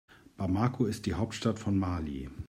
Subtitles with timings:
[0.35, 2.27] Bamako ist die Hauptstadt von Mali.